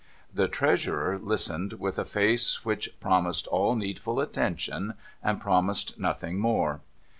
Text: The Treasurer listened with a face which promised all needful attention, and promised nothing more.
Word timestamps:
The 0.33 0.47
Treasurer 0.47 1.19
listened 1.19 1.73
with 1.73 1.99
a 1.99 2.05
face 2.05 2.65
which 2.65 2.99
promised 2.99 3.45
all 3.45 3.75
needful 3.75 4.19
attention, 4.19 4.95
and 5.21 5.39
promised 5.39 5.99
nothing 5.99 6.39
more. 6.39 6.81